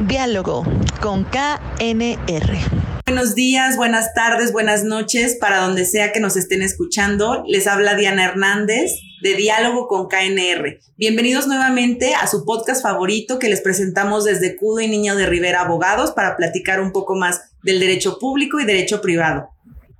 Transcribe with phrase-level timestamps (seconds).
[0.00, 0.64] Diálogo
[1.00, 2.58] con KNR.
[3.06, 7.44] Buenos días, buenas tardes, buenas noches, para donde sea que nos estén escuchando.
[7.46, 8.90] Les habla Diana Hernández
[9.22, 10.80] de Diálogo con KNR.
[10.96, 15.60] Bienvenidos nuevamente a su podcast favorito que les presentamos desde Cudo y Niño de Rivera
[15.60, 19.53] Abogados para platicar un poco más del derecho público y derecho privado.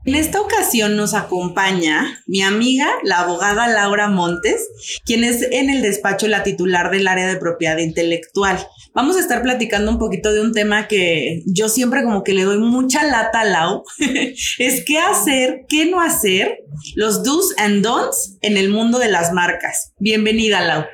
[0.06, 5.80] En esta ocasión nos acompaña mi amiga, la abogada Laura Montes, quien es en el
[5.80, 8.58] despacho la titular del área de propiedad intelectual.
[8.92, 12.42] Vamos a estar platicando un poquito de un tema que yo siempre como que le
[12.42, 13.82] doy mucha lata a Lau,
[14.58, 16.58] es qué hacer, qué no hacer,
[16.96, 19.94] los do's and don'ts en el mundo de las marcas.
[19.98, 20.84] Bienvenida, Lau.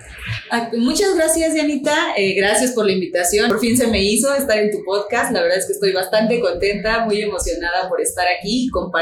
[0.79, 2.15] Muchas gracias, Yanita.
[2.17, 3.49] Eh, gracias por la invitación.
[3.49, 5.33] Por fin se me hizo estar en tu podcast.
[5.33, 9.00] La verdad es que estoy bastante contenta, muy emocionada por estar aquí y compartir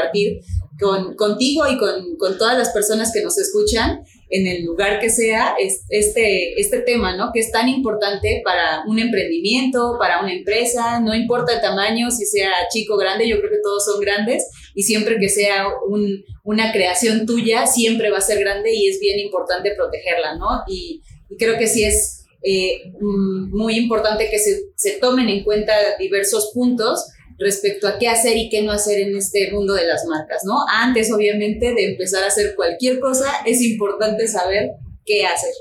[0.79, 5.09] con, contigo y con, con, todas las personas que nos escuchan en el lugar que
[5.09, 7.31] sea este, este tema, ¿no?
[7.33, 12.25] Que es tan importante para un emprendimiento, para una empresa, no importa el tamaño, si
[12.25, 16.23] sea chico o grande, yo creo que todos son grandes y siempre que sea un,
[16.43, 20.63] una creación tuya, siempre va a ser grande y es bien importante protegerla, ¿no?
[20.67, 25.43] Y, y creo que sí es eh, mm, muy importante que se, se, tomen en
[25.43, 27.05] cuenta diversos puntos
[27.39, 30.57] respecto a qué hacer y qué no hacer en este mundo de las marcas, ¿no?
[30.71, 34.71] Antes, obviamente, de empezar a hacer cualquier cosa, es importante saber
[35.05, 35.51] qué hacer.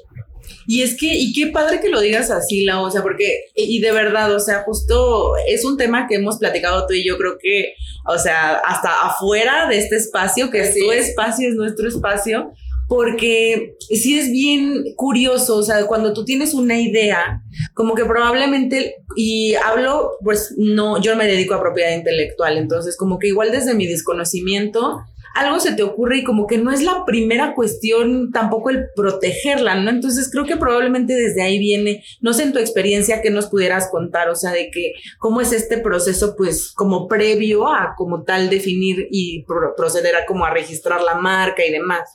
[0.67, 3.81] Y es que, y qué padre que lo digas así, la, o sea, porque, y
[3.81, 7.39] de verdad, o sea, justo es un tema que hemos platicado tú y yo creo
[7.41, 7.75] que,
[8.07, 12.53] o sea, hasta afuera de este espacio, que es tu espacio, es nuestro espacio,
[12.89, 17.43] porque sí es bien curioso, o sea, cuando tú tienes una idea,
[17.75, 22.97] como que probablemente, y hablo, pues no, yo no me dedico a propiedad intelectual, entonces
[22.97, 25.01] como que igual desde mi desconocimiento,
[25.35, 29.77] algo se te ocurre y como que no es la primera cuestión tampoco el protegerla,
[29.77, 29.91] ¿no?
[29.91, 33.89] Entonces creo que probablemente desde ahí viene, no sé en tu experiencia que nos pudieras
[33.91, 38.51] contar, o sea, de que cómo es este proceso pues como previo a como tal
[38.51, 39.45] definir y
[39.77, 42.09] proceder a como a registrar la marca y demás.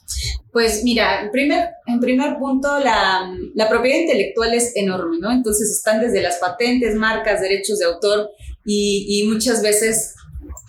[0.51, 5.31] Pues mira, en primer, en primer punto, la, la propiedad intelectual es enorme, ¿no?
[5.31, 8.29] Entonces están desde las patentes, marcas, derechos de autor
[8.65, 10.15] y muchas veces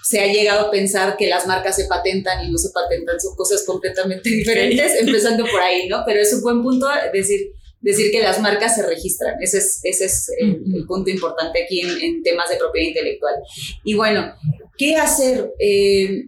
[0.03, 3.35] se ha llegado a pensar que las marcas se patentan y no se patentan, son
[3.37, 6.03] cosas completamente diferentes, empezando por ahí, ¿no?
[6.07, 10.05] Pero es un buen punto decir, decir que las marcas se registran, ese es, ese
[10.07, 13.35] es el, punto importante aquí en, temas de propiedad intelectual.
[13.83, 14.35] Y bueno,
[14.77, 15.53] ¿qué hacer?
[15.59, 16.27] Eh,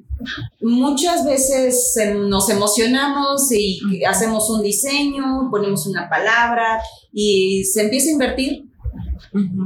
[0.61, 6.81] muchas veces nos emocionamos y hacemos un diseño, ponemos una palabra
[7.13, 8.65] y se empieza a invertir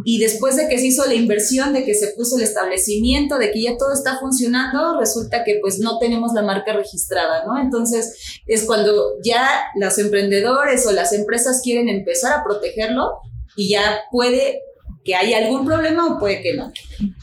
[0.04, 3.50] y después de que se hizo la inversión, de que se puso el establecimiento, de
[3.50, 7.60] que ya todo está funcionando, resulta que pues no tenemos la marca registrada, ¿no?
[7.60, 13.18] Entonces es cuando ya los emprendedores o las empresas quieren empezar a protegerlo
[13.56, 14.60] y ya puede
[15.04, 16.72] que haya algún problema o puede que no.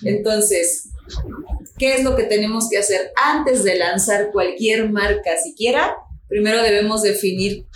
[0.04, 0.90] Entonces,
[1.78, 5.96] ¿qué es lo que tenemos que hacer antes de lanzar cualquier marca siquiera?
[6.28, 7.68] Primero debemos definir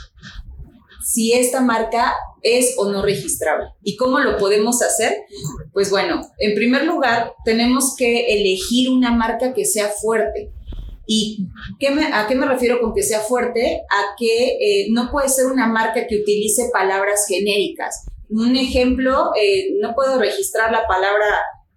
[1.12, 3.68] si esta marca es o no registrable.
[3.84, 5.26] ¿Y cómo lo podemos hacer?
[5.74, 10.52] Pues bueno, en primer lugar, tenemos que elegir una marca que sea fuerte.
[11.06, 11.48] ¿Y
[11.80, 13.82] qué a qué me refiero con que sea fuerte?
[13.90, 18.06] A que eh, no puede ser una marca que utilice palabras genéricas.
[18.30, 21.26] Un ejemplo, eh, no puedo registrar la palabra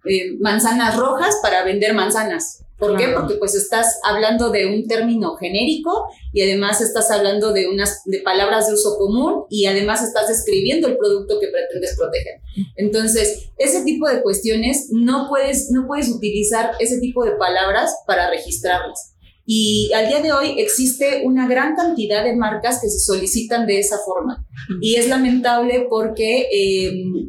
[0.05, 2.64] eh, manzanas rojas para vender manzanas.
[2.77, 3.07] ¿Por qué?
[3.09, 8.19] Porque pues estás hablando de un término genérico y además estás hablando de unas de
[8.19, 12.41] palabras de uso común y además estás describiendo el producto que pretendes proteger.
[12.75, 18.29] Entonces, ese tipo de cuestiones no puedes no puedes utilizar ese tipo de palabras para
[18.29, 19.14] registrarlas.
[19.45, 23.79] Y al día de hoy existe una gran cantidad de marcas que se solicitan de
[23.79, 24.43] esa forma.
[24.81, 27.27] Y es lamentable porque em,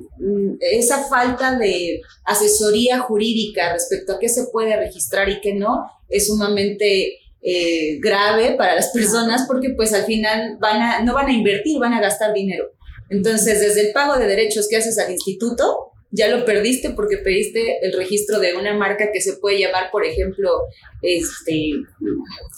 [0.60, 6.28] esa falta de asesoría jurídica respecto a qué se puede registrar y qué no es
[6.28, 11.32] sumamente eh, grave para las personas porque pues al final van a, no van a
[11.32, 12.64] invertir, van a gastar dinero.
[13.10, 17.84] Entonces, desde el pago de derechos que haces al instituto, ya lo perdiste porque pediste
[17.84, 20.50] el registro de una marca que se puede llamar, por ejemplo,
[21.02, 21.72] este,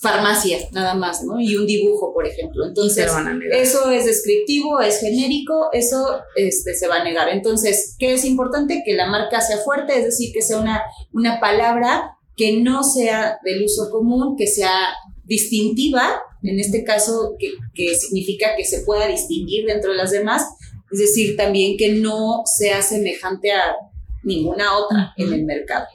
[0.00, 1.40] farmacia, nada más, ¿no?
[1.40, 2.66] Y un dibujo, por ejemplo.
[2.66, 3.10] Entonces,
[3.50, 7.28] eso es descriptivo, es genérico, eso este, se va a negar.
[7.30, 8.82] Entonces, ¿qué es importante?
[8.86, 10.82] Que la marca sea fuerte, es decir, que sea una,
[11.12, 14.94] una palabra que no sea del uso común, que sea
[15.24, 20.46] distintiva, en este caso, que, que significa que se pueda distinguir dentro de las demás,
[20.90, 23.74] es decir, también que no sea semejante a
[24.22, 25.86] ninguna otra en el mercado.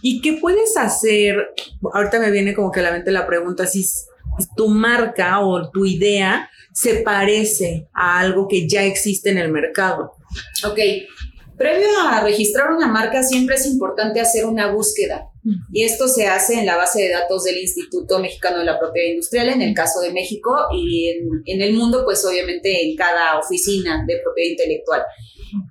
[0.00, 1.36] ¿Y qué puedes hacer?
[1.92, 3.84] Ahorita me viene como que a la mente la pregunta si
[4.56, 10.14] tu marca o tu idea se parece a algo que ya existe en el mercado.
[10.66, 10.78] Ok,
[11.56, 15.31] previo a registrar una marca siempre es importante hacer una búsqueda
[15.72, 19.10] y esto se hace en la base de datos del Instituto Mexicano de la Propiedad
[19.10, 21.08] Industrial en el caso de México y
[21.46, 25.02] en, el mundo pues obviamente en cada oficina de propiedad intelectual.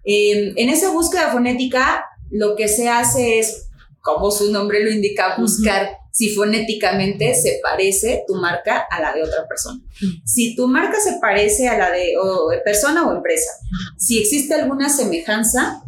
[0.03, 3.68] en esa búsqueda fonética lo que se hace es,
[4.01, 9.24] como su nombre lo indica, buscar si fonéticamente se parece tu marca a la de
[9.24, 9.81] otra persona.
[10.25, 12.13] Si tu marca se parece a la de
[12.65, 13.51] persona o empresa,
[13.97, 15.83] si existe alguna semejanza,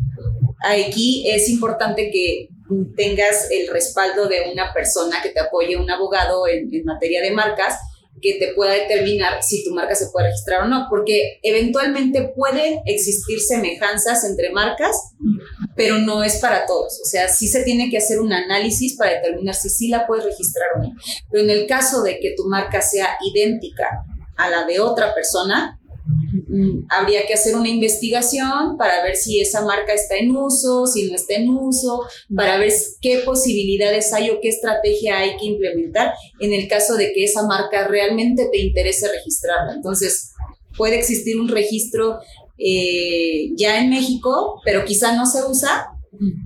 [0.63, 2.50] aquí es importante que
[2.95, 7.77] tengas el respaldo de una persona que te apoye, un abogado en, materia de marcas,
[8.21, 12.80] que te pueda determinar si tu marca se puede registrar o no, porque eventualmente pueden
[12.86, 14.95] existir semejanzas entre marcas,
[15.75, 17.01] pero no es para todos.
[17.01, 20.25] O sea, sí se tiene que hacer un análisis para determinar si sí la puedes
[20.25, 20.95] registrar o no.
[21.31, 24.06] Pero en el caso de que tu marca sea idéntica
[24.38, 25.80] a la de otra persona,
[26.89, 31.15] habría que hacer una investigación para ver si esa marca está en uso, si no
[31.15, 32.01] está en uso,
[32.35, 32.71] para ver
[33.01, 37.45] qué posibilidades hay o qué estrategia hay que implementar en el caso de que esa
[37.47, 39.73] marca realmente te interese registrarla.
[39.73, 40.33] Entonces,
[40.77, 42.19] puede existir un registro
[42.57, 45.89] eh, ya en México, pero quizá no se usa.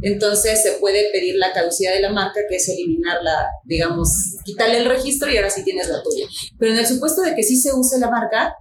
[0.01, 4.09] Entonces se puede pedir la caducidad de la marca, que es eliminarla, digamos,
[4.45, 6.25] quitarle el registro y ahora sí tienes la tuya.
[6.57, 8.55] Pero en el supuesto de que sí se use la marca,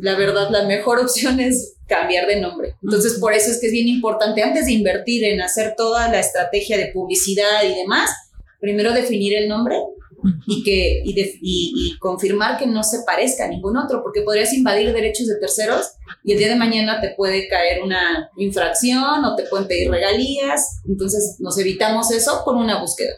[0.00, 2.76] la verdad, la mejor opción es cambiar de nombre.
[2.82, 6.20] Entonces, por eso es que es bien importante, antes de invertir en hacer toda la
[6.20, 8.10] estrategia de publicidad y demás,
[8.60, 9.76] primero definir el nombre
[10.46, 15.26] y, que, y, confirmar que no se parezca a ningún otro, porque podrías invadir derechos
[15.26, 15.92] de terceros
[16.24, 20.80] y el día de mañana te puede caer una infracción o te pueden pedir regalías.
[20.88, 23.12] Entonces, nos evitamos eso con una búsqueda.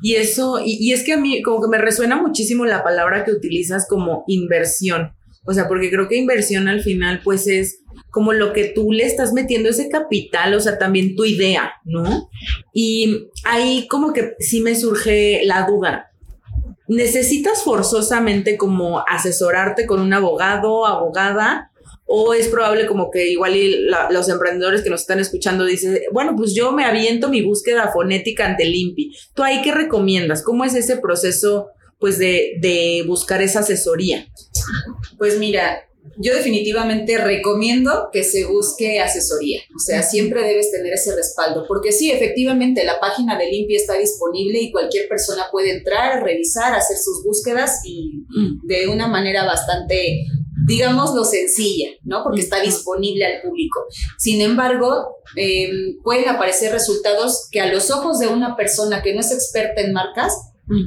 [0.00, 3.24] Y eso, y, y, es que a mí como que me resuena muchísimo la palabra
[3.24, 5.12] que utilizas como inversión.
[5.48, 7.80] O sea, porque creo que inversión al final, pues es
[8.10, 12.28] como lo que tú le estás metiendo ese capital, o sea, también tu idea, ¿no?
[12.74, 16.10] Y ahí como que sí me surge la duda.
[16.86, 21.70] ¿Necesitas forzosamente como asesorarte con un abogado, abogada?
[22.04, 23.54] O es probable como que igual
[24.10, 28.44] los emprendedores que nos están escuchando dicen, bueno, pues yo me aviento mi búsqueda fonética
[28.44, 29.16] ante el INPI.
[29.32, 30.42] ¿Tú ahí qué recomiendas?
[30.42, 31.68] ¿Cómo es ese proceso
[31.98, 34.26] pues de, de buscar esa asesoría?
[35.18, 41.14] Pues mira, yo definitivamente recomiendo que se busque asesoría, o sea, siempre debes tener ese
[41.14, 46.22] respaldo, porque sí, efectivamente, la página de Limpia está disponible y cualquier persona puede entrar,
[46.22, 48.24] revisar, hacer sus búsquedas y
[48.64, 50.24] de una manera bastante,
[50.66, 52.22] digámoslo, sencilla, ¿no?
[52.22, 53.84] Porque está disponible al público.
[54.18, 59.20] Sin embargo, em, pueden aparecer resultados que a los ojos de una persona que no
[59.20, 60.32] es experta en marcas,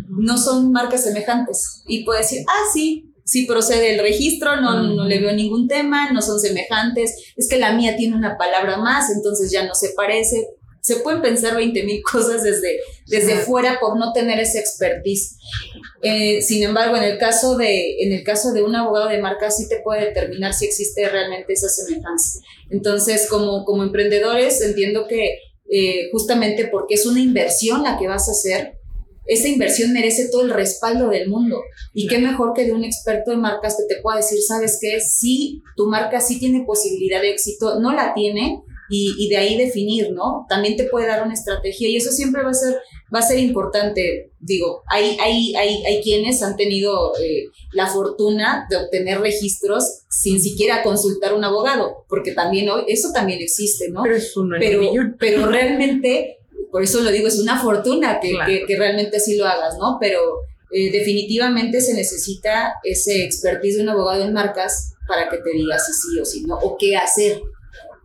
[0.10, 5.06] no son marcas semejantes y puede decir, ah, sí, sí procede el registro, no, no
[5.06, 9.10] le veo ningún tema, no son semejantes, es que la mía tiene una palabra más,
[9.10, 10.50] entonces ya no se parece.
[10.82, 15.38] Se pueden pensar 20 mil cosas desde, desde fuera por no tener esa expertise.
[16.02, 19.50] Eh, sin embargo, en el, caso de, en el caso de un abogado de marca
[19.50, 22.42] sí te puede determinar si existe realmente esa semejanza.
[22.70, 25.38] Entonces, como, como emprendedores, entiendo que
[25.70, 28.81] eh, justamente porque es una inversión la que vas a hacer,
[29.26, 31.62] esa inversión merece todo el respaldo del mundo.
[31.94, 35.00] Y qué mejor que de un experto en marcas que te pueda decir, sabes qué,
[35.00, 38.64] sí, tu marca sí tiene posibilidad de éxito, no la tiene,
[38.94, 40.46] y, de ahí definir, ¿no?
[40.50, 42.76] También te puede dar una estrategia y eso siempre va a ser,
[43.14, 44.32] va a ser importante.
[44.40, 50.42] Digo, hay, hay, hay, hay quienes han tenido eh, la fortuna de obtener registros sin
[50.42, 54.04] siquiera consultar un abogado, porque también hoy eso también existe, ¿no?
[54.04, 54.20] Pero,
[54.60, 56.40] pero, pero realmente
[56.72, 59.98] por eso lo digo, es una fortuna que, que, realmente así lo hagas, ¿no?
[60.00, 60.20] Pero
[60.72, 65.78] eh, definitivamente se necesita ese expertise de un abogado en marcas para que te diga
[65.78, 67.42] si sí o si no, o qué hacer.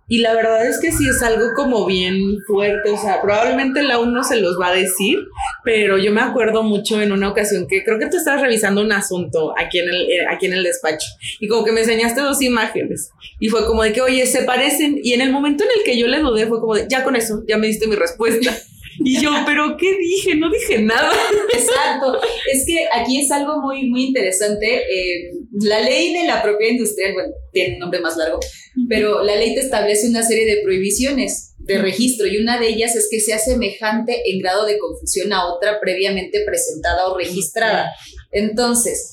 [0.09, 3.99] Y la verdad es que sí es algo como bien fuerte, o sea, probablemente la
[3.99, 5.19] uno se los va a decir,
[5.65, 8.93] pero yo me acuerdo mucho en una ocasión que creo que tú estabas revisando un
[8.93, 11.09] asunto aquí en el, eh, aquí en el despacho
[11.41, 13.11] y como que me enseñaste dos imágenes
[13.41, 15.99] y fue como de que, oye, se parecen y en el momento en el que
[15.99, 18.57] yo le dudé fue como de, ya con eso, ya me diste mi respuesta.
[18.99, 20.37] Y yo, pero ¿qué dije?
[20.37, 21.13] No dije nada.
[21.53, 22.19] Exacto.
[22.51, 24.77] Es que aquí es algo muy, muy interesante.
[24.77, 28.41] Eh, la ley de la propiedad industrial, bueno, tiene un nombre más largo,
[28.89, 32.95] pero la ley te establece una serie de prohibiciones de registro y una de ellas
[32.95, 37.91] es que sea semejante en grado de confusión a otra previamente presentada o registrada.
[38.33, 39.13] Entonces,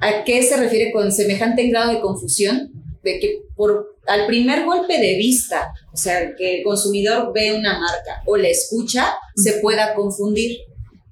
[0.00, 2.70] ¿a qué se refiere con semejante en grado de confusión?
[3.02, 7.78] De que por al primer golpe de vista, o sea, que el consumidor ve una
[7.78, 10.58] marca o la escucha, se pueda confundir.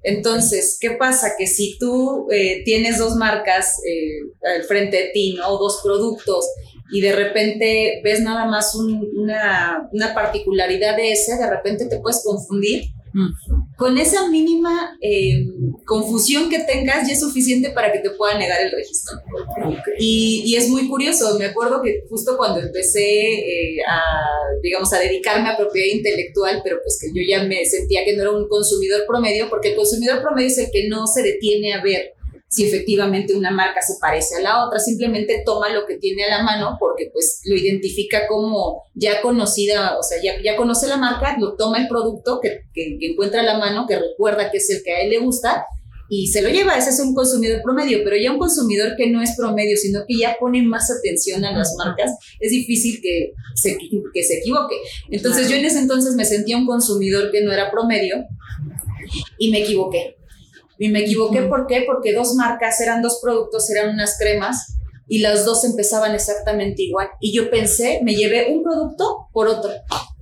[0.05, 1.33] Entonces, ¿qué pasa?
[1.37, 4.19] Que si tú eh, tienes dos marcas eh,
[4.55, 5.57] al frente de ti, ¿no?
[5.57, 6.45] Dos productos
[6.91, 12.23] y de repente ves nada más una, una, particularidad de ese, de repente te puedes
[12.23, 12.85] confundir.
[13.77, 15.47] Con esa mínima eh,
[15.85, 19.17] confusión que tengas ya es suficiente para que te pueda negar el registro.
[19.99, 24.01] Y, y, es muy curioso, me acuerdo que justo cuando empecé eh, a,
[24.61, 28.23] digamos, a dedicarme a propiedad intelectual, pero pues que yo ya me sentía que no
[28.23, 31.83] era un consumidor promedio, porque el consumidor promedio es el que no se detiene a
[31.83, 32.14] ver
[32.47, 36.29] si efectivamente una marca se parece a la otra, simplemente toma lo que tiene a
[36.29, 40.97] la mano porque pues lo identifica como ya conocida, o sea, ya, ya conoce la
[40.97, 44.69] marca, lo toma el producto que, que, encuentra a la mano, que recuerda que es
[44.69, 45.65] el que a él le gusta
[46.07, 49.23] y se lo lleva, ese es un consumidor promedio, pero ya un consumidor que no
[49.23, 53.75] es promedio, sino que ya pone más atención a las marcas, es difícil que se,
[54.13, 54.75] que se equivoque.
[55.09, 58.23] Entonces yo en ese entonces me sentía un consumidor que no era promedio
[59.39, 60.15] y me equivoqué
[60.77, 61.83] y me equivoqué, ¿por qué?
[61.85, 64.75] Porque dos marcas, eran dos productos, eran unas cremas
[65.07, 67.09] y las dos empezaban exactamente igual.
[67.19, 69.71] Y yo pensé, me llevé un producto por otro.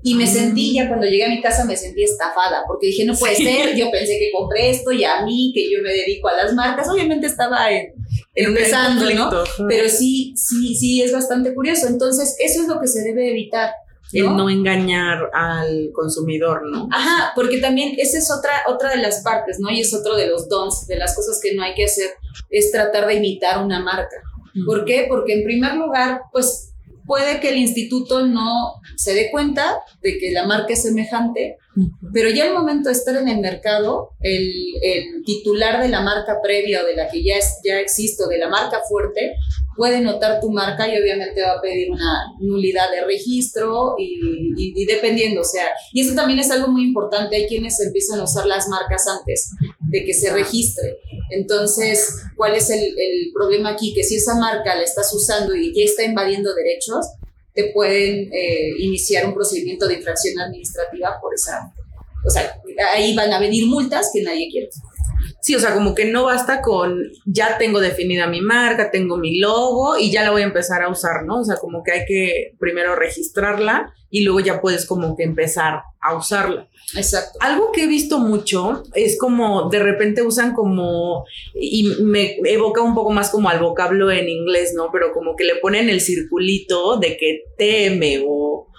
[0.05, 3.15] Y me sentí, ya cuando llegué a mi casa me sentí estafada, porque dije, no
[3.15, 6.36] puede ser, yo pensé que compré esto y a mí, que yo me dedico a
[6.36, 7.93] las marcas, obviamente estaba en,
[8.36, 9.31] empezando, ¿no?
[9.69, 11.88] Pero sí, sí, sí, es bastante curioso.
[11.88, 13.72] Entonces, eso es lo que se debe evitar
[14.13, 16.88] el no engañar al consumidor, ¿no?
[16.91, 19.70] Ajá, porque también esa es otra, otra de las partes, ¿no?
[19.70, 22.12] Y es otro de los dons, de las cosas que no hay que hacer,
[22.50, 24.22] es tratar de imitar una marca.
[24.65, 25.05] ¿Por qué?
[25.10, 26.73] Porque en primer lugar, pues
[27.06, 31.58] puede que el instituto no se dé cuenta de que la marca es semejante,
[32.13, 36.40] pero ya al momento de estar en el mercado, el, el, titular de la marca
[36.42, 39.36] previa o de la que ya, es, ya existe, o de la marca fuerte,
[39.75, 44.20] puede notar tu marca y obviamente va a pedir una nulidad de registro y,
[44.56, 48.24] y, dependiendo, o sea, y eso también es algo muy importante, hay quienes empiezan a
[48.24, 49.52] usar las marcas antes
[49.94, 50.98] de que se registre.
[51.30, 53.94] Entonces, ¿cuál es el, el problema aquí?
[53.94, 57.06] Que si esa marca la estás usando y ya está invadiendo derechos,
[57.54, 61.72] te pueden eh, iniciar un procedimiento de infracción administrativa por esa,
[62.26, 62.60] o sea,
[62.92, 64.70] ahí van a venir multas que nadie quiere.
[65.44, 69.40] Sí, o sea, como que no basta con ya tengo definida mi marca, tengo mi
[69.40, 71.42] logo y ya la voy a empezar a usar, ¿no?
[71.42, 75.82] O sea, como que hay que primero registrarla y luego ya puedes como que empezar
[76.00, 76.70] a usarla.
[76.96, 77.40] Exacto.
[77.42, 82.96] Algo que he visto mucho es como de repente usan como, y me evoca un
[82.96, 84.92] poco más como al vocablo en inglés, ¿no?
[84.94, 88.70] Pero como que le ponen el circulito de que TM o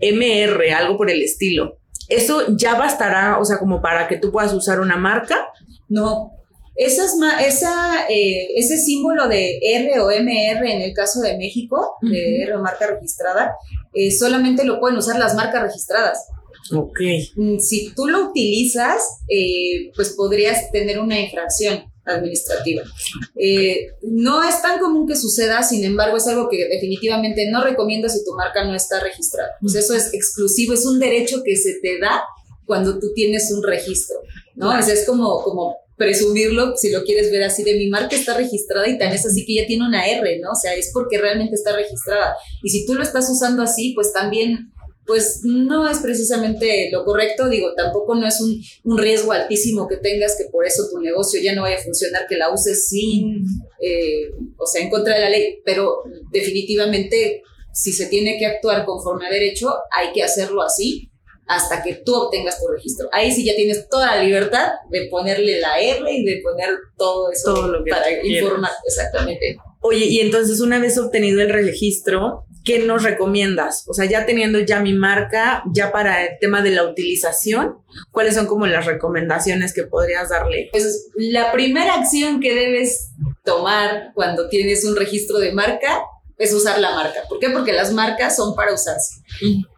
[0.00, 1.78] MR, algo por el estilo.
[2.08, 5.48] ¿Eso ya bastará, o sea, como para que tú puedas usar una marca?
[5.88, 6.32] No.
[6.76, 12.42] Esas, esa, eh, ese símbolo de R o MR en el caso de México, de
[12.42, 13.56] R o marca registrada,
[13.94, 16.28] eh, solamente lo pueden usar las marcas registradas.
[16.74, 17.00] Ok.
[17.36, 22.82] Mm, si tú lo utilizas, eh, pues podrías tener una infracción administrativa.
[23.36, 28.08] Eh, no es tan común que suceda, sin embargo, es algo que definitivamente no recomiendo
[28.08, 29.50] si tu marca no está registrada.
[29.60, 32.22] Pues eso es exclusivo, es un derecho que se te da
[32.64, 34.16] cuando tú tienes un registro,
[34.54, 34.76] ¿no?
[34.76, 38.86] Es, es como, como presumirlo, si lo quieres ver así, de mi marca está registrada
[38.88, 40.50] y tan es así que ya tiene una R, ¿no?
[40.50, 42.36] O sea, es porque realmente está registrada.
[42.62, 44.72] Y si tú lo estás usando así, pues también
[45.06, 49.96] pues no es precisamente lo correcto, digo, tampoco no es un, un, riesgo altísimo que
[49.98, 53.44] tengas que por eso tu negocio ya no vaya a funcionar, que la uses sin,
[53.80, 58.84] eh, o sea, en contra de la ley, pero definitivamente si se tiene que actuar
[58.84, 61.10] conforme a derecho, hay que hacerlo así
[61.46, 63.08] hasta que tú obtengas tu registro.
[63.12, 67.30] Ahí sí ya tienes toda la libertad de ponerle la R y de poner todo
[67.30, 69.56] eso todo lo que para informar, exactamente.
[69.80, 73.84] Oye, y entonces una vez obtenido el registro, ¿qué nos recomiendas?
[73.86, 77.78] O sea, ya teniendo ya mi marca, ya para el tema de la utilización,
[78.10, 80.68] ¿cuáles son como las recomendaciones que podrías darle?
[80.72, 83.12] Pues la primera acción que debes
[83.44, 86.02] tomar cuando tienes un registro de marca
[86.36, 87.20] es usar la marca.
[87.28, 87.50] ¿Por qué?
[87.50, 89.22] Porque las marcas son para usarse.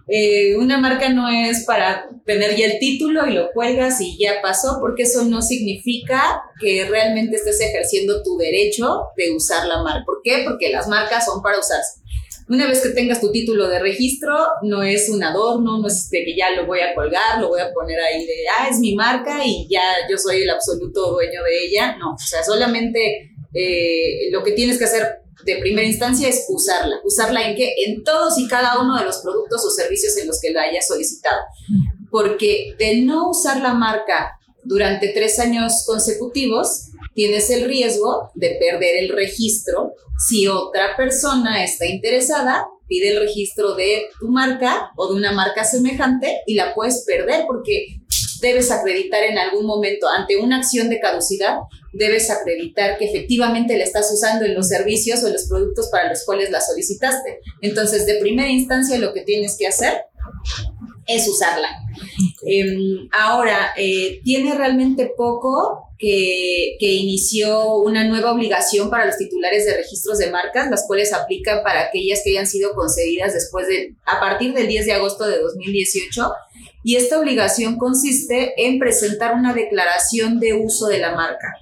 [0.09, 4.41] Eh, una marca no es para tener ya el título y lo cuelgas y ya
[4.41, 10.05] pasó, porque eso no significa que realmente estés ejerciendo tu derecho de usar la marca.
[10.07, 10.45] ¿Por qué?
[10.47, 12.01] Porque las marcas son para usarse.
[12.49, 16.25] Una vez que tengas tu título de registro, no es un adorno, no es de
[16.25, 18.95] que ya lo voy a colgar, lo voy a poner ahí de, ah, es mi
[18.95, 21.97] marca y ya yo soy el absoluto dueño de ella.
[21.99, 25.07] No, o sea, solamente eh, lo que tienes que hacer
[25.45, 26.97] de primera instancia es usarla.
[27.05, 27.75] ¿Usarla en qué?
[27.87, 30.87] En todos y cada uno de los productos o servicios en los que la hayas
[30.87, 31.41] solicitado.
[32.11, 36.89] Porque de no usar la marca durante tres años consecutivos,
[37.19, 39.95] tienes el riesgo de perder el registro.
[40.25, 45.65] Si otra persona está interesada, pide el registro de tu marca o de una marca
[45.65, 47.99] semejante y la puedes perder porque
[48.41, 51.57] debes acreditar en algún momento ante una acción de caducidad,
[51.93, 56.11] debes acreditar que efectivamente la estás usando en los servicios o en los productos para
[56.11, 57.41] los cuales la solicitaste.
[57.63, 60.05] Entonces, de primera instancia, lo que tienes que hacer
[61.09, 61.69] es usarla.
[62.47, 69.65] Em, ahora, eh, tiene realmente poco que, que, inició una nueva obligación para los titulares
[69.65, 73.97] de registros de marcas, las cuales aplican para aquellas que hayan sido concedidas después de,
[74.05, 76.31] a partir del 10 de agosto de 2018.
[76.85, 81.55] Y esta obligación consiste en presentar una declaración de uso de la marca.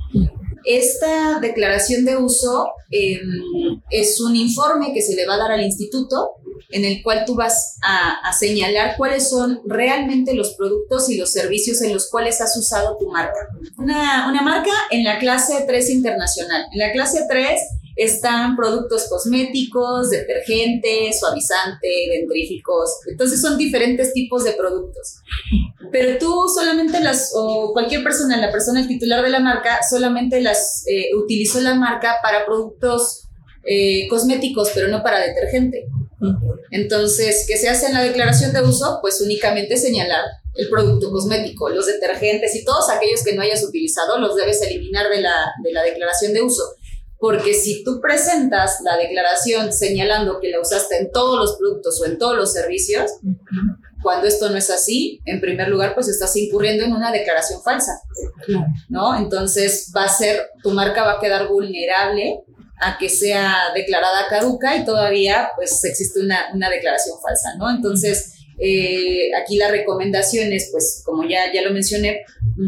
[0.64, 5.62] Esta declaración de uso em, es un informe que se le va a dar al
[5.62, 6.32] instituto
[6.70, 11.80] en el cual tú vas a, señalar cuáles son realmente los productos y los servicios
[11.80, 13.48] en los cuales has usado tu marca.
[13.78, 16.66] Una, marca en la clase 3 internacional.
[16.72, 17.60] En la clase 3
[17.96, 22.90] están productos cosméticos, detergentes, suavizante, dentríficos.
[23.08, 25.20] Entonces son diferentes tipos de productos.
[25.90, 30.84] Pero tú solamente las, o cualquier persona, la persona titular de la marca, solamente las
[30.88, 33.26] eh, utilizó la marca para productos
[33.64, 35.86] eh, cosméticos, pero no para detergente.
[36.70, 38.98] Entonces, ¿qué se hace en la declaración de uso?
[39.00, 40.22] Pues únicamente señalar
[40.54, 45.08] el producto cosmético, los detergentes y todos aquellos que no hayas utilizado los debes eliminar
[45.10, 46.62] de la, de la declaración de uso.
[47.18, 52.06] Porque si tú presentas la declaración señalando que la usaste en todos los productos o
[52.06, 53.10] en todos los servicios,
[54.02, 57.92] cuando esto no es así, en primer lugar, pues estás incurriendo en una declaración falsa,
[58.88, 59.16] ¿no?
[59.18, 62.44] Entonces va a ser, tu marca va a quedar vulnerable
[62.78, 67.70] a que sea declarada caduca y todavía pues existe una, una declaración falsa, ¿no?
[67.70, 72.22] Entonces, eh, aquí la recomendación es, pues, como ya, ya lo mencioné,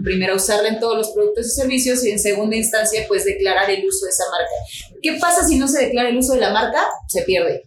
[0.04, 3.86] primero usarla en todos los productos y servicios y en segunda instancia, pues, declarar el
[3.86, 4.98] uso de esa marca.
[5.02, 6.82] ¿Qué pasa si no se declara el uso de la marca?
[7.06, 7.64] Se pierde.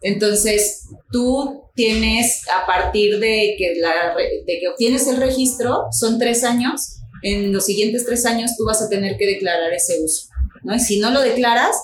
[0.00, 6.44] Entonces, tú tienes, a partir de que, la, de que obtienes el registro, son tres
[6.44, 10.28] años, en los siguientes tres años tú vas a tener que declarar ese uso.
[10.64, 10.74] ¿No?
[10.74, 11.76] Y si no lo declaras,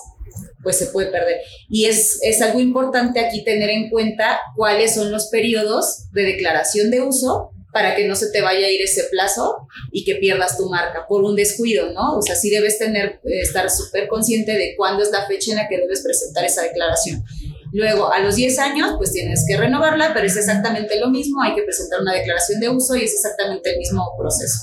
[0.63, 1.37] pues se puede perder.
[1.69, 6.91] Y es, es algo importante aquí tener en cuenta cuáles son los periodos de declaración
[6.91, 10.57] de uso para que no se te vaya a ir ese plazo y que pierdas
[10.57, 12.17] tu marca por un descuido, ¿no?
[12.17, 15.57] O sea, sí debes tener, eh, estar súper consciente de cuándo es la fecha en
[15.57, 17.23] la que debes presentar esa declaración.
[17.73, 21.55] Luego, a los 10 años, pues tienes que renovarla, pero es exactamente lo mismo, hay
[21.55, 24.59] que presentar una declaración de uso y es exactamente el mismo proceso,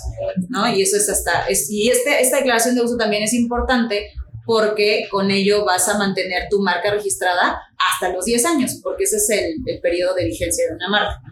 [0.49, 0.69] ¿no?
[0.69, 4.11] Y eso es hasta, es, y este, esta declaración de uso también es importante
[4.45, 9.17] porque con ello vas a mantener tu marca registrada hasta los 10 años, porque ese
[9.17, 11.23] es el, el periodo de vigencia de una marca.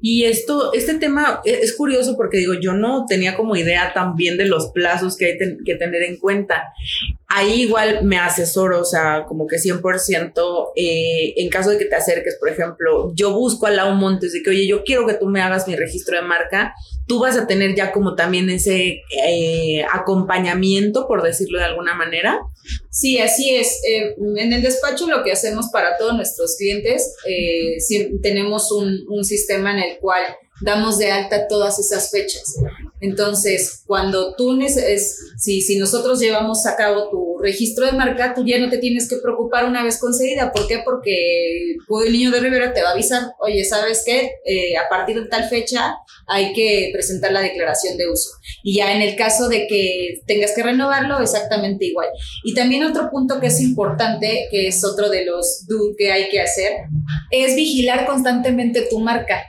[0.00, 4.36] Y esto, este tema e, es curioso porque digo, yo no tenía como idea también
[4.36, 6.64] de los plazos que hay que tener en cuenta.
[7.30, 11.94] Ahí igual me asesoro, o sea, como que 100% eh, en caso de que te
[11.94, 15.26] acerques, por ejemplo, yo busco a Lau Montes de que, oye, yo quiero que tú
[15.26, 16.72] me hagas mi registro de marca,
[17.06, 22.40] tú vas a tener ya como también ese eh, acompañamiento, por decirlo de alguna manera.
[22.90, 23.78] Sí, así es.
[23.86, 27.76] Eh, en el despacho lo que hacemos para todos nuestros clientes, eh,
[28.22, 30.22] tenemos un, un sistema en el cual
[30.62, 32.56] damos de alta todas esas fechas.
[33.00, 38.44] Entonces, cuando tú es, si, si nosotros llevamos a cabo tu registro de marca, tú
[38.44, 40.52] ya no te tienes que preocupar una vez concedida.
[40.52, 40.80] ¿Por qué?
[40.84, 44.32] Porque el niño de Rivera te va a avisar, oye, ¿sabes qué?
[44.44, 45.96] Eh, a partir de tal fecha
[46.26, 48.30] hay que presentar la declaración de uso.
[48.62, 52.08] Y ya en el caso de que tengas que renovarlo, exactamente igual.
[52.44, 56.28] Y también otro punto que es importante, que es otro de los do que hay
[56.28, 56.72] que hacer,
[57.30, 59.44] es vigilar constantemente tu marca.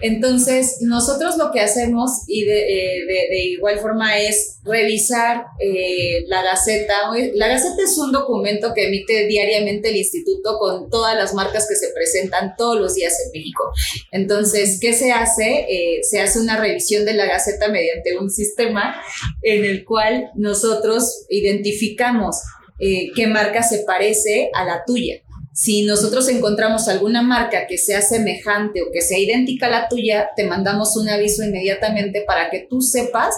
[0.00, 7.01] Entonces, nosotros lo que hacemos y de, eh, igual forma es revisar eh, la Gaceta.
[7.34, 11.76] La Gaceta es un documento que emite diariamente el instituto con todas las marcas que
[11.76, 13.72] se presentan todos los días en México.
[14.10, 15.66] Entonces, ¿qué se hace?
[15.68, 18.94] Eh, se hace una revisión de la Gaceta mediante un sistema
[19.42, 22.36] en el cual nosotros identificamos
[22.78, 25.22] qué marca se parece a la tuya.
[25.54, 30.30] Si nosotros encontramos alguna marca que sea semejante o que sea idéntica a la tuya,
[30.34, 33.34] te mandamos un aviso inmediatamente para que tú sepas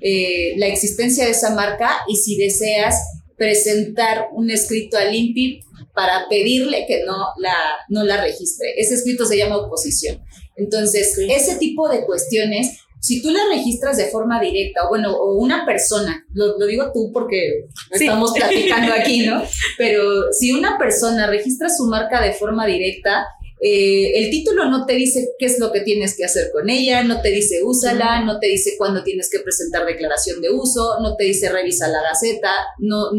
[0.00, 2.96] eh, la existencia de esa marca y si deseas
[3.36, 5.60] presentar un escrito al INPI
[5.94, 7.54] para pedirle que no la,
[7.88, 8.74] no la registre.
[8.76, 10.22] Ese escrito se llama oposición.
[10.56, 15.34] Entonces, ese tipo de cuestiones si tú la registras de forma directa, o bueno, o
[15.36, 19.42] una persona, lo, digo tú porque estamos platicando aquí, ¿no?
[19.78, 23.24] Pero si una persona registra su marca de forma directa,
[23.58, 27.02] eh, el título no te dice qué es lo que tienes que hacer con ella,
[27.02, 31.16] no te dice úsala, no te dice cuándo tienes que presentar declaración de uso, no
[31.16, 33.10] te dice revisa la gaceta, no,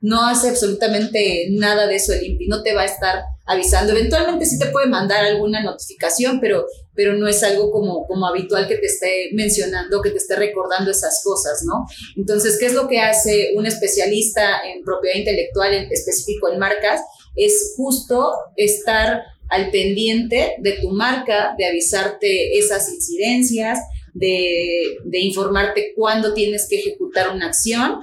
[0.00, 3.92] no hace absolutamente nada de eso el INPI, no te va a estar avisando.
[3.92, 6.64] Eventualmente sí te puede mandar alguna notificación, pero,
[6.94, 10.92] pero no es algo como, como habitual que te esté mencionando, que te esté recordando
[10.92, 11.86] esas cosas, ¿no?
[12.16, 17.00] Entonces, ¿qué es lo que hace un especialista en propiedad intelectual, en específico en marcas?
[17.34, 23.78] Es justo estar al pendiente de tu marca, de avisarte esas incidencias,
[24.14, 28.00] de, de informarte cuándo tienes que ejecutar una acción.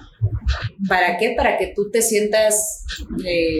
[0.87, 1.33] ¿Para qué?
[1.35, 2.83] Para que tú te sientas
[3.25, 3.59] eh,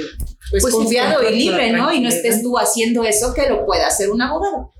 [0.52, 1.92] pues, pues confiado y libre, ¿no?
[1.92, 4.72] Y no estés tú haciendo eso que lo pueda hacer un abogado.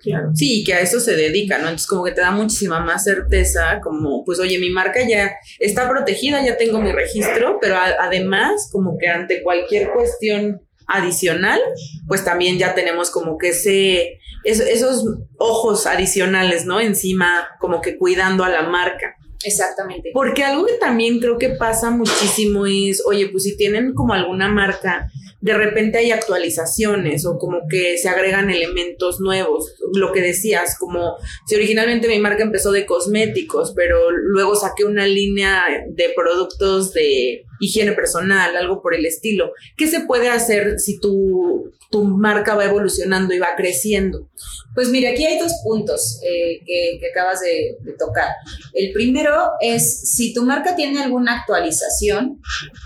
[0.00, 0.30] Claro.
[0.34, 1.64] Sí, que a eso se dedica, ¿no?
[1.64, 5.88] Entonces como que te da muchísima más certeza, como, pues oye, mi marca ya está
[5.88, 11.60] protegida, ya tengo mi registro, pero además como que ante cualquier cuestión adicional,
[12.06, 15.04] pues también ya tenemos como que ese, esos
[15.38, 16.80] ojos adicionales, ¿no?
[16.80, 19.14] Encima, como que cuidando a la marca.
[19.44, 20.10] Exactamente.
[20.12, 24.48] Porque algo que también creo que pasa muchísimo es, oye, pues si tienen como alguna
[24.48, 25.08] marca
[25.40, 29.76] de repente hay actualizaciones o como que se agregan elementos nuevos.
[29.94, 35.06] Lo que decías, como si originalmente mi marca empezó de cosméticos, pero luego saqué una
[35.06, 39.52] línea de productos de higiene personal, algo por el estilo.
[39.76, 44.28] ¿Qué se puede hacer si tu, tu marca va evolucionando y va creciendo?
[44.74, 48.28] Pues mira, aquí hay dos puntos eh, que, acabas de, tocar.
[48.74, 52.40] El primero es si tu marca tiene alguna actualización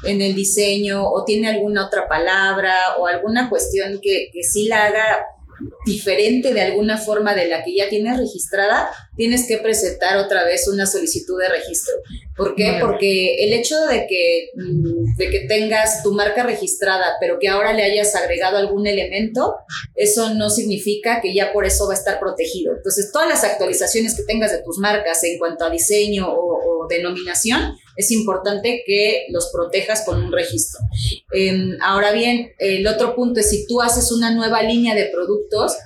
[0.04, 4.86] en el diseño o tiene alguna otra palabra o alguna cuestión que, que sí la
[4.86, 5.26] haga
[5.86, 10.68] diferente de alguna forma de la que ya tienes registrada, tienes que presentar otra vez
[10.68, 11.94] una solicitud de registro.
[12.36, 12.78] ¿Por qué?
[12.80, 17.72] Porque el hecho de que, mm, de que tengas tu marca registrada, pero que ahora
[17.72, 19.54] le hayas agregado algún elemento,
[19.94, 22.74] eso no significa que ya por eso va a estar protegido.
[22.74, 27.74] Entonces, todas las actualizaciones que tengas de tus marcas en cuanto a diseño o, denominación,
[27.96, 30.80] es importante que los protejas con un registro.
[31.32, 35.76] Em, ahora bien, el otro punto es si tú haces una nueva línea de productos,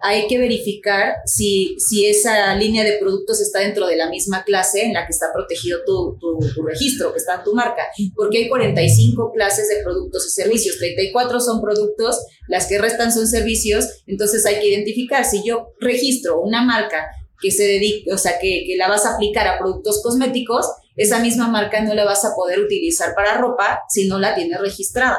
[0.00, 4.84] hay que verificar si, si esa línea de productos está dentro de la misma clase
[4.84, 7.82] en la que está protegido tu, tu, registro, que está tu marca,
[8.14, 13.26] porque hay 45 clases de productos y servicios, 34 son productos, las que restan son
[13.26, 17.06] servicios, entonces hay que identificar si yo registro una marca
[17.40, 21.18] que se dedique, o sea, que, que la vas a aplicar a productos cosméticos, esa
[21.18, 25.18] misma marca no la vas a poder utilizar para ropa si no la tienes registrada.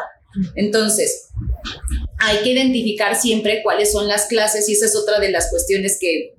[0.56, 1.30] Entonces,
[2.20, 5.98] hay que identificar siempre cuáles son las clases y esa es otra de las cuestiones
[6.00, 6.34] que,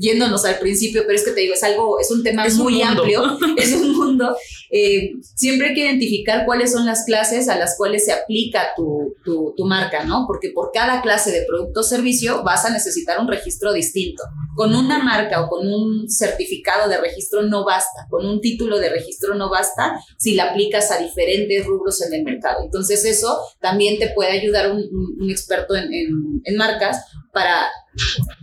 [0.00, 3.22] yéndonos al principio, pero es que te digo, es algo, es un tema muy amplio,
[3.56, 4.36] es un mundo.
[4.72, 9.14] Eh, siempre hay que identificar cuáles son las clases a las cuales se aplica tu,
[9.24, 10.24] tu, tu marca, ¿no?
[10.26, 14.22] Porque por cada clase de producto o servicio vas a necesitar un registro distinto.
[14.56, 18.90] Con una marca o con un certificado de registro no basta, con un título de
[18.90, 22.62] registro no basta si la aplicas a diferentes rubros en el mercado.
[22.64, 27.68] Entonces eso también te puede ayudar un, experto en, en, en marcas para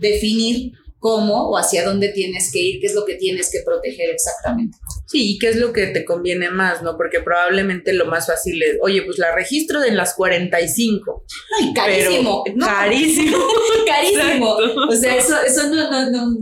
[0.00, 4.10] definir cómo o hacia dónde tienes que ir, qué es lo que tienes que proteger
[4.10, 4.76] exactamente.
[5.08, 6.98] Sí, y qué es lo que te conviene más, ¿no?
[6.98, 11.24] Porque probablemente lo más fácil es, oye, pues la registro de las 45.
[11.58, 12.44] Ay, carísimo.
[12.60, 13.38] Carísimo.
[13.86, 14.56] carísimo.
[14.86, 16.38] O sea, eso, eso no, no, no,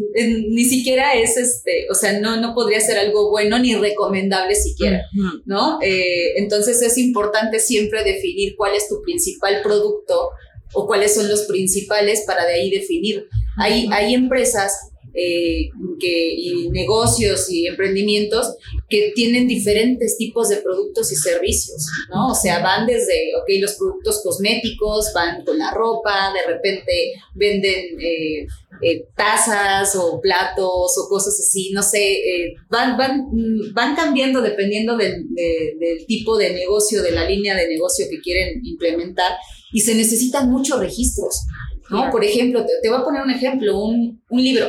[0.49, 5.01] ni siquiera es, este, o sea, no, no podría ser algo bueno ni recomendable siquiera,
[5.45, 5.79] ¿no?
[5.81, 10.31] Eh, entonces es importante siempre definir cuál es tu principal producto
[10.73, 13.29] o cuáles son los principales para de ahí definir.
[13.59, 18.55] Hay, hay empresas eh, que, y negocios y emprendimientos
[18.87, 22.33] que tienen diferentes tipos de productos y servicios, ¿no?
[22.33, 28.47] O sea, van desde, los productos cosméticos, van con la ropa, de repente venden eh,
[28.83, 33.25] eh, tazas o platos o cosas así, no sé, van, van,
[33.73, 35.25] van cambiando dependiendo del
[36.07, 39.33] tipo de negocio, de la línea de negocio que quieren implementar
[39.73, 41.41] y se necesitan muchos registros.
[41.91, 42.11] ¿No?
[42.11, 44.67] Por ejemplo, te, voy a poner un ejemplo, un, un libro.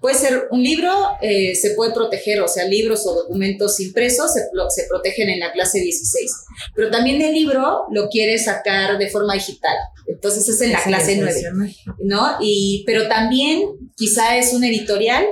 [0.00, 4.40] Puede ser un libro, eh, se puede proteger, o sea, libros o documentos impresos se,
[4.40, 6.32] se, protegen en la clase 16,
[6.74, 11.16] pero también el libro lo quieres sacar de forma digital, entonces es en la clase
[11.18, 12.36] 9, ¿no?
[12.40, 13.64] Y, pero también
[13.96, 15.26] quizá es un editorial,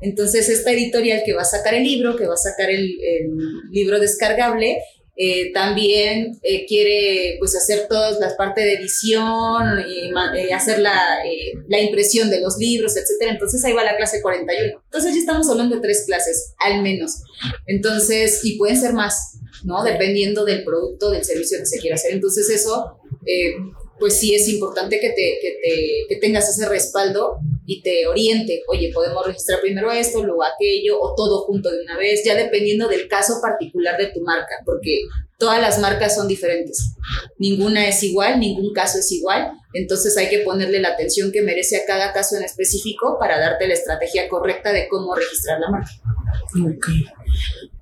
[0.00, 3.30] entonces esta editorial que va a sacar el libro, que va a sacar el, el
[3.70, 4.78] libro descargable,
[5.20, 10.96] eh, también eh, quiere pues hacer todas las partes de edición y eh, hacer la,
[11.66, 13.32] la, impresión de los libros, etcétera.
[13.32, 14.80] Entonces ahí va la clase 41.
[14.84, 17.16] Entonces ya estamos hablando de tres clases, al menos.
[17.66, 19.82] Entonces, y pueden ser más, ¿no?
[19.82, 22.12] Dependiendo del producto, del servicio que se quiera hacer.
[22.12, 23.00] Entonces eso,
[23.98, 28.62] pues sí es importante que, te, que, te, que tengas ese respaldo y te oriente,
[28.66, 32.88] oye, podemos registrar primero esto, luego aquello, o todo junto de una vez, ya dependiendo
[32.88, 35.02] del caso particular de tu marca, porque
[35.36, 36.94] todas las marcas son diferentes.
[37.36, 41.76] Ninguna es igual, ningún caso es igual, entonces hay que ponerle la atención que merece
[41.76, 45.90] a cada caso en específico para darte la estrategia correcta de cómo registrar la marca.
[46.54, 47.04] Okay.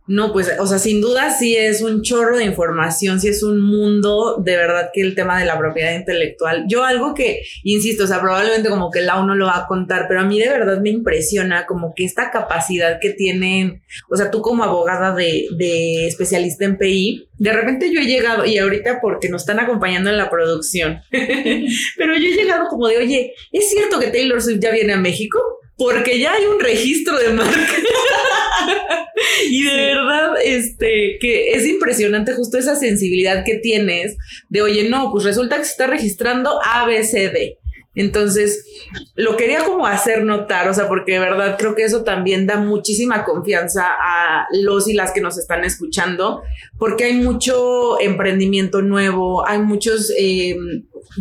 [0.08, 3.60] No, pues, o sea, sin duda sí es un chorro de información, sí es un
[3.60, 6.64] mundo, de verdad que el tema de la propiedad intelectual.
[6.68, 10.06] Yo algo que, insisto, o sea, probablemente como que Lau no lo va a contar,
[10.08, 14.30] pero a mí de verdad me impresiona como que esta capacidad que tienen, o sea,
[14.30, 19.00] tú como abogada de, de especialista en PI, de repente yo he llegado, y ahorita
[19.00, 23.70] porque nos están acompañando en la producción, pero yo he llegado como de, oye, ¿es
[23.70, 25.40] cierto que Taylor Swift ya viene a México?
[25.76, 27.52] Porque ya hay un registro de marca.
[29.50, 34.16] y de verdad, este, que es impresionante justo esa sensibilidad que tienes
[34.48, 37.58] de, oye, no, pues resulta que se está registrando ABCD.
[37.96, 38.66] Entonces,
[39.14, 42.58] lo quería como hacer notar, o sea, porque de verdad creo que eso también da
[42.58, 46.42] muchísima confianza a los y las que nos están escuchando,
[46.78, 50.54] porque hay mucho emprendimiento nuevo, hay muchos eh,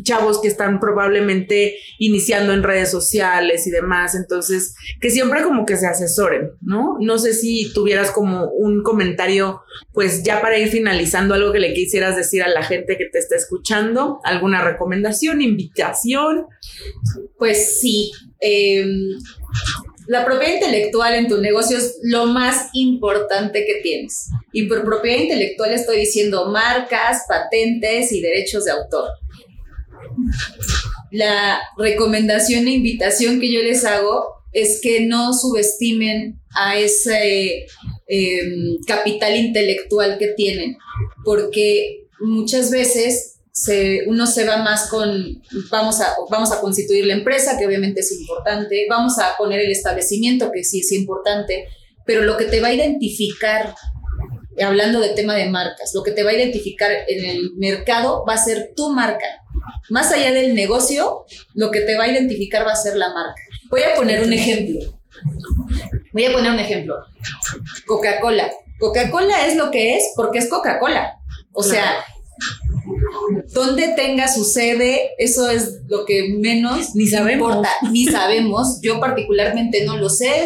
[0.03, 5.77] chavos que están probablemente iniciando en redes sociales y demás, entonces que siempre como que
[5.77, 6.97] se asesoren, ¿no?
[6.99, 9.61] No sé si tuvieras como un comentario,
[9.93, 13.19] pues ya para ir finalizando algo que le quisieras decir a la gente que te
[13.19, 16.45] está escuchando, alguna recomendación, invitación.
[17.37, 18.11] Pues sí.
[18.39, 19.09] Em,
[20.07, 24.29] la propiedad intelectual en tu negocio es lo más importante que tienes.
[24.51, 29.09] Y por propiedad intelectual estoy diciendo marcas, patentes y derechos de autor
[31.11, 37.67] la recomendación e invitación que yo les hago es que no subestimen a ese
[38.07, 40.77] em, capital intelectual que tienen,
[41.23, 43.35] porque muchas veces
[44.07, 48.11] uno se va más con, vamos a, vamos a constituir la empresa, que obviamente es
[48.11, 51.67] importante, vamos a poner el establecimiento, que sí es importante,
[52.05, 53.73] pero lo que te va a identificar,
[54.61, 58.33] hablando de tema de marcas, lo que te va a identificar en el mercado va
[58.33, 59.25] a ser tu marca
[59.89, 63.41] más allá del negocio, lo que te va a identificar va a ser la marca.
[63.69, 64.99] Voy a poner un ejemplo.
[66.11, 66.95] Voy a poner un ejemplo.
[67.85, 68.51] Coca-Cola.
[68.79, 71.19] Coca-Cola es lo que es porque es Coca-Cola.
[71.53, 72.03] O sea,
[73.53, 77.49] donde tenga su sede, eso es lo que menos ni sabemos.
[77.49, 78.79] Importa, ni sabemos.
[78.81, 80.45] Yo particularmente no lo sé.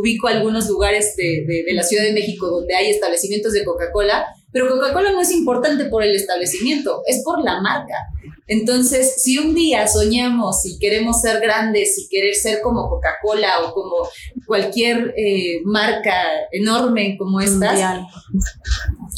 [0.00, 4.70] Ubico algunos lugares de, de la Ciudad de México donde hay establecimientos de Coca-Cola, pero
[4.70, 7.94] Coca-Cola no es importante por el establecimiento, es por la marca.
[8.46, 13.74] Entonces, si un día soñamos y queremos ser grandes y querer ser como Coca-Cola o
[13.74, 14.08] como
[14.46, 18.08] cualquier eh, marca enorme como esta,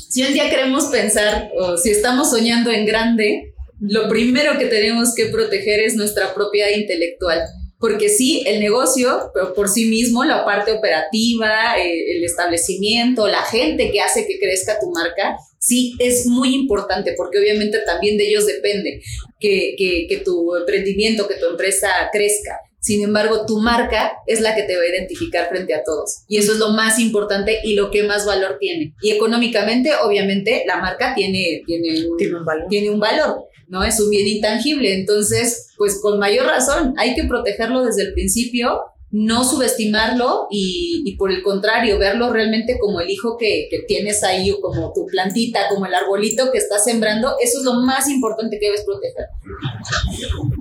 [0.09, 5.15] si un día queremos pensar o si estamos soñando en grande, lo primero que tenemos
[5.15, 7.43] que proteger es nuestra propiedad intelectual
[7.79, 13.43] porque sí, el negocio pero por sí mismo, la parte operativa, eh, el establecimiento, la
[13.43, 18.29] gente que hace que crezca tu marca, sí es muy importante porque obviamente también de
[18.29, 19.01] ellos depende
[19.39, 22.59] que, que, que tu emprendimiento, que tu empresa crezca.
[22.81, 26.23] Sin embargo, tu marca es la que te va a identificar frente a todos.
[26.29, 28.95] Y eso es lo más importante y lo que más valor tiene.
[29.03, 32.67] Y económicamente, obviamente, la marca tiene, tiene, tiene un valor.
[32.71, 33.45] Tiene un valor.
[33.69, 33.85] ¿No?
[33.85, 34.95] Es un bien intangible.
[34.95, 41.31] Entonces, pues con mayor razón, hay que protegerlo desde el principio, no subestimarlo y, por
[41.31, 45.69] el contrario, verlo realmente como el hijo que, que, tienes ahí o como tu plantita,
[45.71, 47.37] como el arbolito que estás sembrando.
[47.41, 49.27] Eso es lo más importante que debes proteger.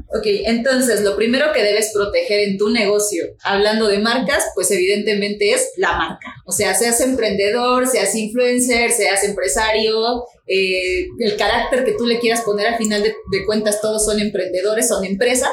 [0.09, 5.51] Ok, entonces lo primero que debes proteger en tu negocio, hablando de marcas, pues evidentemente
[5.51, 6.33] es la marca.
[6.45, 12.41] O sea, seas emprendedor, seas influencer, seas empresario, eh, el carácter que tú le quieras
[12.41, 13.13] poner, al final de,
[13.45, 15.51] cuentas todos son emprendedores, son empresas,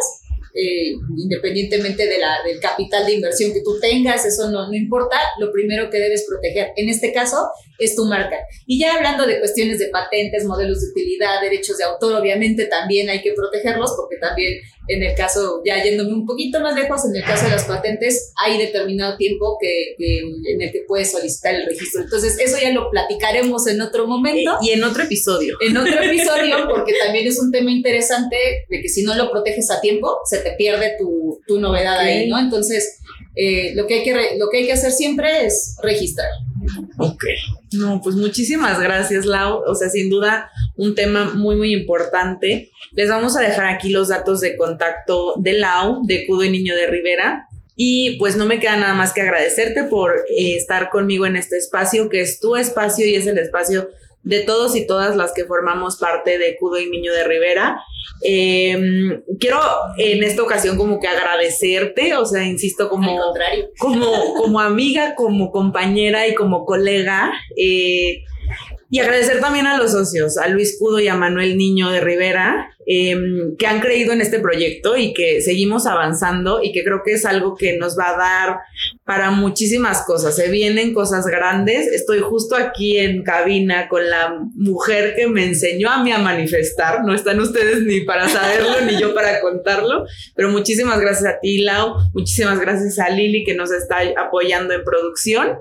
[0.55, 5.17] eh, independientemente de la, del capital de inversión que tú tengas, eso no, no importa,
[5.39, 8.37] lo primero que debes proteger, en este caso, es tu marca.
[8.67, 13.09] Y ya hablando de cuestiones de patentes, modelos de utilidad, derechos de autor, obviamente también
[13.09, 14.55] hay que protegerlos porque también
[14.87, 18.33] en el caso, ya yéndome un poquito más lejos, en el caso de las patentes
[18.37, 22.03] hay determinado tiempo que, en el que puedes solicitar el registro.
[22.03, 24.59] Entonces, eso ya lo platicaremos en otro momento.
[24.61, 25.57] Y en otro episodio.
[25.67, 28.37] En otro episodio, porque también es un tema interesante
[28.69, 32.29] de que si no lo proteges a tiempo, se te pierde tu, tu novedad ahí,
[32.29, 32.39] ¿no?
[32.39, 32.99] Entonces,
[33.37, 36.29] eh, lo, que hay que lo que hay que hacer siempre es registrar.
[36.99, 37.25] Ok.
[37.73, 39.63] No, pues muchísimas gracias, Lau.
[39.67, 42.71] O sea, sin duda, un tema muy, muy importante.
[42.93, 46.75] Les vamos a dejar aquí los datos de contacto de Lau, de Cudo y Niño
[46.75, 47.49] de Rivera.
[47.77, 51.57] Y pues no me queda nada más que agradecerte por eh, estar conmigo en este
[51.57, 53.89] espacio, que es tu espacio y es el espacio
[54.25, 57.81] de todos y todas las que formamos parte de Cudo y Niño de Rivera.
[58.23, 59.61] Em, quiero
[59.99, 63.21] en esta ocasión como que agradecerte, o sea, insisto, como,
[63.79, 67.33] como, como amiga, como compañera y como colega.
[67.57, 68.23] Eh,
[68.95, 72.69] y agradecer también a los socios, a Luis Cudo y a Manuel Niño de Rivera,
[72.87, 77.15] em, que han creído en este proyecto y que seguimos avanzando y que creo que
[77.15, 78.59] es algo que nos va a dar
[79.05, 80.37] para muchísimas cosas.
[80.37, 81.89] Se vienen cosas grandes.
[81.89, 87.03] Estoy justo aquí en cabina con la mujer que me enseñó a mí a manifestar.
[87.05, 91.63] No están ustedes ni para saberlo ni yo para contarlo, pero muchísimas gracias a ti,
[91.63, 91.97] Lau.
[92.13, 95.59] Muchísimas gracias a Lili que nos está apoyando en producción.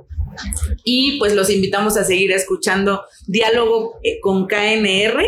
[0.84, 5.24] Y pues los invitamos a seguir escuchando Diálogo eh, con KNR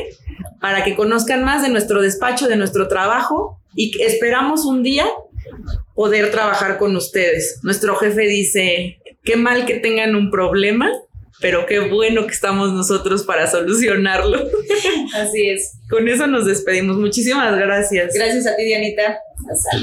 [0.60, 5.06] para que conozcan más de nuestro despacho, de nuestro trabajo y esperamos un día
[5.94, 7.60] poder trabajar con ustedes.
[7.64, 10.92] Nuestro jefe dice, qué mal que tengan un problema,
[11.42, 14.40] pero qué bueno que estamos nosotros para solucionarlo.
[15.16, 15.74] Así es.
[15.90, 16.98] Con eso nos despedimos.
[16.98, 18.14] Muchísimas gracias.
[18.14, 19.20] Gracias a ti, Dianita.
[19.52, 19.78] Hasta